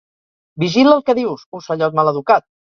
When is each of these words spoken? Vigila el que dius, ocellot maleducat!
Vigila 0.63 0.95
el 0.99 1.03
que 1.09 1.15
dius, 1.19 1.45
ocellot 1.61 2.01
maleducat! 2.01 2.49